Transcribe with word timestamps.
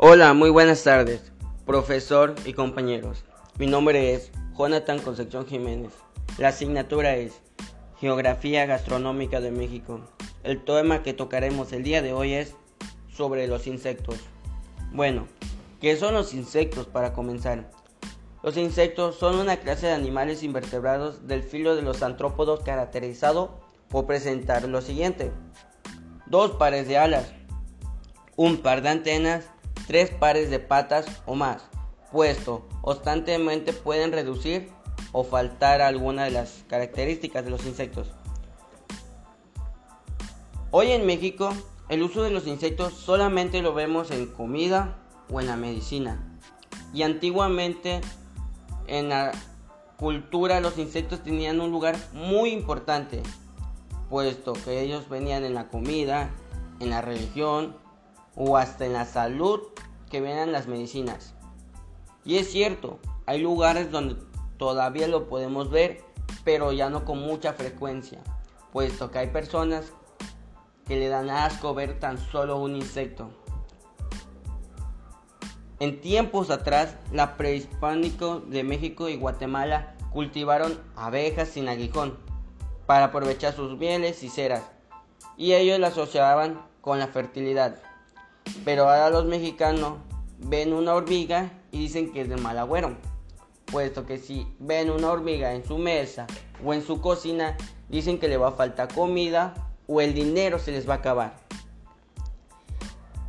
Hola, 0.00 0.32
muy 0.32 0.50
buenas 0.50 0.84
tardes, 0.84 1.32
profesor 1.66 2.36
y 2.44 2.52
compañeros. 2.52 3.24
Mi 3.58 3.66
nombre 3.66 4.14
es 4.14 4.30
Jonathan 4.56 5.00
Concepción 5.00 5.44
Jiménez. 5.44 5.92
La 6.38 6.50
asignatura 6.50 7.16
es 7.16 7.40
Geografía 7.98 8.64
Gastronómica 8.64 9.40
de 9.40 9.50
México. 9.50 9.98
El 10.44 10.64
tema 10.64 11.02
que 11.02 11.14
tocaremos 11.14 11.72
el 11.72 11.82
día 11.82 12.00
de 12.00 12.12
hoy 12.12 12.34
es 12.34 12.54
sobre 13.12 13.48
los 13.48 13.66
insectos. 13.66 14.20
Bueno, 14.92 15.26
¿qué 15.80 15.96
son 15.96 16.14
los 16.14 16.32
insectos 16.32 16.86
para 16.86 17.12
comenzar? 17.12 17.68
Los 18.44 18.56
insectos 18.56 19.16
son 19.16 19.34
una 19.34 19.56
clase 19.56 19.88
de 19.88 19.94
animales 19.94 20.44
invertebrados 20.44 21.26
del 21.26 21.42
filo 21.42 21.74
de 21.74 21.82
los 21.82 22.04
antrópodos 22.04 22.60
caracterizado 22.60 23.58
por 23.88 24.06
presentar 24.06 24.62
lo 24.68 24.80
siguiente. 24.80 25.32
Dos 26.26 26.52
pares 26.52 26.86
de 26.86 26.98
alas, 26.98 27.32
un 28.36 28.58
par 28.58 28.82
de 28.82 28.90
antenas, 28.90 29.50
tres 29.88 30.10
pares 30.10 30.50
de 30.50 30.58
patas 30.58 31.06
o 31.24 31.34
más, 31.34 31.66
puesto 32.12 32.68
constantemente 32.82 33.72
pueden 33.72 34.12
reducir 34.12 34.70
o 35.12 35.24
faltar 35.24 35.80
alguna 35.80 36.24
de 36.24 36.30
las 36.30 36.62
características 36.68 37.42
de 37.42 37.50
los 37.50 37.64
insectos. 37.64 38.10
Hoy 40.70 40.90
en 40.92 41.06
México, 41.06 41.54
el 41.88 42.02
uso 42.02 42.22
de 42.22 42.30
los 42.30 42.46
insectos 42.46 42.92
solamente 42.92 43.62
lo 43.62 43.72
vemos 43.72 44.10
en 44.10 44.26
comida 44.26 44.98
o 45.30 45.40
en 45.40 45.46
la 45.46 45.56
medicina. 45.56 46.38
Y 46.92 47.02
antiguamente 47.02 48.02
en 48.88 49.08
la 49.08 49.32
cultura 49.96 50.60
los 50.60 50.76
insectos 50.76 51.22
tenían 51.22 51.62
un 51.62 51.70
lugar 51.70 51.96
muy 52.12 52.50
importante, 52.50 53.22
puesto 54.10 54.52
que 54.52 54.82
ellos 54.82 55.08
venían 55.08 55.44
en 55.44 55.54
la 55.54 55.68
comida, 55.68 56.28
en 56.78 56.90
la 56.90 57.00
religión 57.00 57.87
o 58.38 58.56
hasta 58.56 58.86
en 58.86 58.92
la 58.92 59.04
salud 59.04 59.60
que 60.08 60.20
venían 60.20 60.52
las 60.52 60.68
medicinas. 60.68 61.34
Y 62.24 62.36
es 62.36 62.50
cierto, 62.52 63.00
hay 63.26 63.40
lugares 63.40 63.90
donde 63.90 64.16
todavía 64.58 65.08
lo 65.08 65.28
podemos 65.28 65.70
ver, 65.70 66.04
pero 66.44 66.72
ya 66.72 66.88
no 66.88 67.04
con 67.04 67.18
mucha 67.18 67.52
frecuencia, 67.52 68.20
puesto 68.72 69.10
que 69.10 69.18
hay 69.18 69.26
personas 69.26 69.92
que 70.86 70.96
le 70.96 71.08
dan 71.08 71.30
asco 71.30 71.74
ver 71.74 71.98
tan 71.98 72.16
solo 72.16 72.58
un 72.58 72.76
insecto. 72.76 73.28
En 75.80 76.00
tiempos 76.00 76.50
atrás, 76.50 76.96
la 77.12 77.36
prehispánico 77.36 78.40
de 78.40 78.62
México 78.62 79.08
y 79.08 79.16
Guatemala 79.16 79.96
cultivaron 80.12 80.80
abejas 80.96 81.48
sin 81.48 81.68
aguijón 81.68 82.16
para 82.86 83.06
aprovechar 83.06 83.52
sus 83.52 83.76
mieles 83.76 84.22
y 84.22 84.28
ceras, 84.28 84.62
y 85.36 85.54
ellos 85.54 85.80
la 85.80 85.88
asociaban 85.88 86.62
con 86.80 87.00
la 87.00 87.08
fertilidad. 87.08 87.87
Pero 88.64 88.88
ahora 88.88 89.10
los 89.10 89.24
mexicanos 89.24 89.98
ven 90.38 90.72
una 90.72 90.94
hormiga 90.94 91.50
y 91.70 91.78
dicen 91.78 92.12
que 92.12 92.22
es 92.22 92.28
de 92.28 92.36
mal 92.36 92.58
agüero, 92.58 92.96
puesto 93.66 94.06
que 94.06 94.18
si 94.18 94.46
ven 94.58 94.90
una 94.90 95.10
hormiga 95.10 95.54
en 95.54 95.64
su 95.64 95.78
mesa 95.78 96.26
o 96.64 96.74
en 96.74 96.82
su 96.82 97.00
cocina, 97.00 97.56
dicen 97.88 98.18
que 98.18 98.28
le 98.28 98.36
va 98.36 98.48
a 98.48 98.52
faltar 98.52 98.92
comida 98.92 99.54
o 99.86 100.00
el 100.00 100.14
dinero 100.14 100.58
se 100.58 100.72
les 100.72 100.88
va 100.88 100.94
a 100.94 100.98
acabar. 100.98 101.36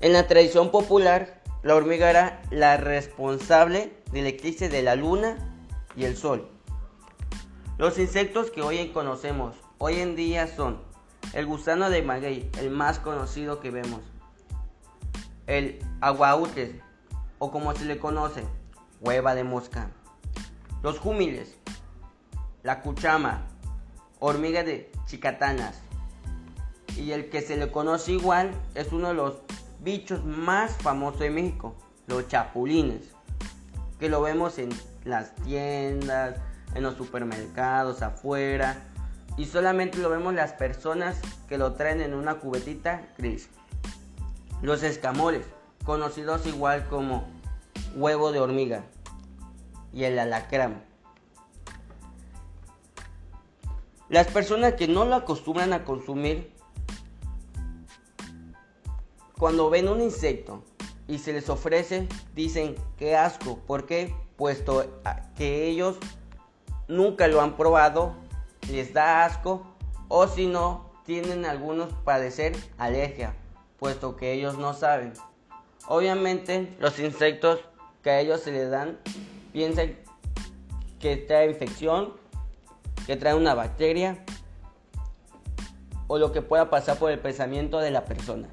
En 0.00 0.12
la 0.12 0.26
tradición 0.26 0.70
popular, 0.70 1.42
la 1.62 1.74
hormiga 1.74 2.10
era 2.10 2.42
la 2.50 2.76
responsable 2.76 3.92
del 4.12 4.26
eclipse 4.26 4.68
de 4.68 4.82
la 4.82 4.94
luna 4.94 5.36
y 5.96 6.04
el 6.04 6.16
sol. 6.16 6.48
Los 7.78 7.98
insectos 7.98 8.50
que 8.50 8.62
hoy 8.62 8.88
conocemos 8.88 9.56
hoy 9.78 10.00
en 10.00 10.16
día 10.16 10.46
son 10.46 10.80
el 11.32 11.46
gusano 11.46 11.90
de 11.90 12.02
maguey, 12.02 12.50
el 12.58 12.70
más 12.70 12.98
conocido 12.98 13.60
que 13.60 13.70
vemos, 13.70 14.00
el 15.46 15.78
aguautes, 16.00 16.74
o 17.38 17.50
como 17.50 17.74
se 17.74 17.84
le 17.84 17.98
conoce, 17.98 18.44
hueva 19.00 19.34
de 19.34 19.44
mosca, 19.44 19.90
los 20.82 20.98
júmiles, 20.98 21.56
la 22.62 22.82
cuchama, 22.82 23.46
hormiga 24.18 24.64
de 24.64 24.90
chicatanas, 25.06 25.80
y 26.96 27.12
el 27.12 27.28
que 27.28 27.42
se 27.42 27.56
le 27.56 27.70
conoce 27.70 28.12
igual 28.12 28.50
es 28.74 28.92
uno 28.92 29.08
de 29.08 29.14
los 29.14 29.42
bichos 29.80 30.24
más 30.24 30.76
famosos 30.76 31.20
de 31.20 31.30
México, 31.30 31.76
los 32.06 32.26
chapulines, 32.28 33.02
que 34.00 34.08
lo 34.08 34.22
vemos 34.22 34.58
en 34.58 34.70
las 35.04 35.34
tiendas, 35.36 36.40
en 36.74 36.82
los 36.82 36.96
supermercados, 36.96 38.02
afuera, 38.02 38.82
y 39.36 39.44
solamente 39.44 39.98
lo 39.98 40.08
vemos 40.08 40.34
las 40.34 40.52
personas 40.52 41.20
que 41.48 41.58
lo 41.58 41.74
traen 41.74 42.00
en 42.00 42.14
una 42.14 42.36
cubetita 42.36 43.02
gris. 43.18 43.48
Los 44.62 44.82
escamoles, 44.82 45.46
conocidos 45.84 46.46
igual 46.46 46.88
como 46.88 47.26
huevo 47.94 48.32
de 48.32 48.40
hormiga, 48.40 48.84
y 49.92 50.04
el 50.04 50.18
alacrán. 50.18 50.84
Las 54.08 54.28
personas 54.28 54.74
que 54.74 54.86
no 54.86 55.04
lo 55.04 55.16
acostumbran 55.16 55.72
a 55.72 55.84
consumir 55.84 56.52
cuando 59.38 59.68
ven 59.68 59.88
un 59.88 60.00
insecto 60.00 60.62
y 61.08 61.18
se 61.18 61.32
les 61.32 61.48
ofrece, 61.48 62.08
dicen 62.34 62.74
que 62.96 63.16
asco. 63.16 63.58
¿Por 63.66 63.86
qué? 63.86 64.14
Puesto 64.36 65.00
que 65.36 65.66
ellos 65.66 65.96
nunca 66.88 67.26
lo 67.26 67.40
han 67.40 67.56
probado, 67.56 68.14
les 68.70 68.92
da 68.92 69.24
asco 69.24 69.66
o 70.08 70.26
si 70.28 70.46
no, 70.46 70.90
tienen 71.04 71.44
algunos 71.44 71.92
padecer 72.04 72.56
alergia, 72.78 73.34
puesto 73.78 74.16
que 74.16 74.32
ellos 74.32 74.58
no 74.58 74.74
saben. 74.74 75.12
Obviamente 75.88 76.76
los 76.80 76.98
insectos 76.98 77.60
que 78.02 78.10
a 78.10 78.20
ellos 78.20 78.40
se 78.40 78.52
les 78.52 78.70
dan 78.70 78.98
piensan 79.52 79.96
que 81.00 81.16
trae 81.16 81.48
infección, 81.48 82.12
que 83.06 83.16
trae 83.16 83.34
una 83.34 83.54
bacteria 83.54 84.24
o 86.08 86.18
lo 86.18 86.32
que 86.32 86.42
pueda 86.42 86.70
pasar 86.70 86.98
por 86.98 87.10
el 87.10 87.18
pensamiento 87.18 87.78
de 87.78 87.90
la 87.90 88.04
persona. 88.04 88.48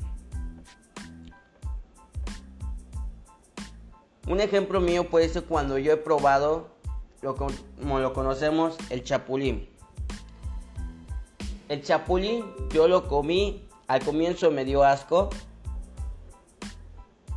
Un 4.28 4.40
ejemplo 4.40 4.80
mío 4.80 5.10
puede 5.10 5.28
ser 5.30 5.44
cuando 5.44 5.78
yo 5.78 5.92
he 5.92 5.98
probado, 5.98 6.70
lo, 7.22 7.36
como 7.36 8.00
lo 8.00 8.14
conocemos, 8.14 8.78
el 8.90 9.04
chapulín. 9.04 9.70
El 11.68 11.84
chapulín 11.84 12.46
yo 12.70 12.88
lo 12.88 13.08
comí, 13.08 13.68
al 13.88 14.04
comienzo 14.04 14.52
me 14.52 14.66
dio 14.66 14.84
asco 14.84 15.30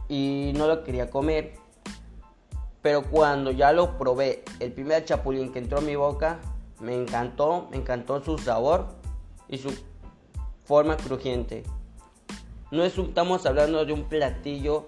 y 0.08 0.52
no 0.54 0.66
lo 0.66 0.84
quería 0.84 1.10
comer. 1.10 1.54
Pero 2.82 3.02
cuando 3.02 3.50
ya 3.50 3.72
lo 3.72 3.98
probé, 3.98 4.44
el 4.60 4.72
primer 4.72 5.04
chapulín 5.04 5.52
que 5.52 5.58
entró 5.58 5.78
a 5.78 5.80
mi 5.80 5.96
boca, 5.96 6.38
me 6.80 6.94
encantó, 6.94 7.68
me 7.70 7.78
encantó 7.78 8.22
su 8.22 8.38
sabor 8.38 8.86
y 9.48 9.58
su 9.58 9.72
forma 10.64 10.96
crujiente. 10.96 11.64
No 12.70 12.84
estamos 12.84 13.46
hablando 13.46 13.84
de 13.84 13.92
un 13.92 14.04
platillo 14.04 14.86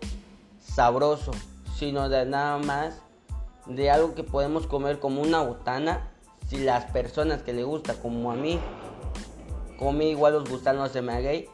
sabroso, 0.61 1.33
sino 1.75 2.09
de 2.09 2.25
nada 2.27 2.59
más 2.59 3.03
de 3.67 3.91
algo 3.91 4.15
que 4.15 4.25
podemos 4.25 4.67
comer 4.67 4.99
como 4.99 5.21
una 5.23 5.43
botana 5.43 6.11
si 6.49 6.59
las 6.59 6.87
personas 6.87 7.43
que 7.43 7.53
le 7.53 7.65
gusta 7.65 7.95
como 7.95 8.31
a 8.31 8.35
mí 8.35 8.59
come 9.79 10.07
igual 10.07 10.35
los 10.35 10.49
gusanos 10.49 10.93
de 10.93 11.03
maguey 11.03 11.49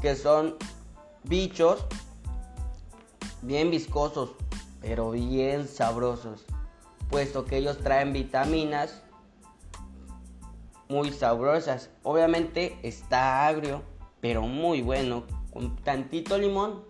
que 0.00 0.14
son 0.14 0.56
bichos 1.24 1.84
bien 3.42 3.70
viscosos 3.70 4.30
pero 4.80 5.10
bien 5.12 5.66
sabrosos 5.66 6.44
puesto 7.08 7.44
que 7.44 7.58
ellos 7.58 7.78
traen 7.78 8.12
vitaminas 8.12 9.02
muy 10.88 11.10
sabrosas 11.12 11.90
obviamente 12.02 12.78
está 12.82 13.46
agrio 13.46 13.82
pero 14.20 14.42
muy 14.42 14.82
bueno 14.82 15.24
con 15.52 15.76
tantito 15.76 16.38
limón 16.38 16.84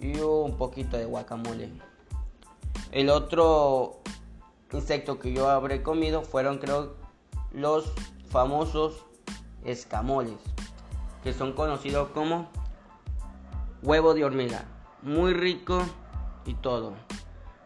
y 0.00 0.18
un 0.18 0.56
poquito 0.56 0.96
de 0.96 1.04
guacamole. 1.04 1.70
El 2.90 3.10
otro 3.10 4.00
insecto 4.72 5.18
que 5.18 5.32
yo 5.32 5.48
habré 5.48 5.82
comido 5.82 6.22
fueron 6.22 6.58
creo 6.58 6.94
los 7.52 7.92
famosos 8.30 9.04
escamoles, 9.64 10.38
que 11.22 11.32
son 11.32 11.52
conocidos 11.52 12.10
como 12.10 12.48
huevo 13.82 14.14
de 14.14 14.24
hormiga. 14.24 14.64
Muy 15.02 15.32
rico 15.32 15.82
y 16.44 16.54
todo. 16.54 16.94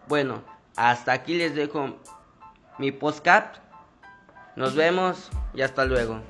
Bueno, 0.09 0.43
hasta 0.77 1.13
aquí 1.13 1.35
les 1.35 1.55
dejo 1.55 1.97
mi 2.79 2.93
postcap. 2.93 3.57
Nos 4.57 4.75
vemos 4.75 5.31
y 5.55 5.63
hasta 5.63 5.85
luego. 5.85 6.21